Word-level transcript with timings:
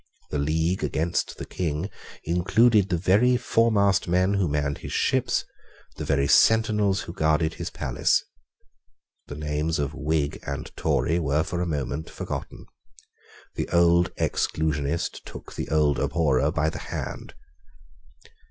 The 0.31 0.39
league 0.39 0.83
against 0.83 1.37
the 1.37 1.45
King 1.45 1.87
included 2.23 2.89
the 2.89 2.97
very 2.97 3.37
foremast 3.37 4.07
men 4.07 4.33
who 4.33 4.47
manned 4.47 4.79
his 4.79 4.93
ships, 4.93 5.45
the 5.97 6.03
very 6.03 6.27
sentinels 6.27 7.01
who 7.01 7.13
guarded 7.13 7.53
his 7.53 7.69
palace. 7.69 8.23
The 9.27 9.35
names 9.35 9.77
of 9.77 9.93
Whig 9.93 10.39
and 10.41 10.75
Tory 10.75 11.19
were 11.19 11.43
for 11.43 11.61
a 11.61 11.67
moment 11.67 12.09
forgotten. 12.09 12.65
The 13.53 13.69
old 13.69 14.11
Exclusionist 14.15 15.21
took 15.23 15.53
the 15.53 15.69
old 15.69 15.99
Abhorrer 15.99 16.49
by 16.49 16.71
the 16.71 16.79
hand. 16.79 17.35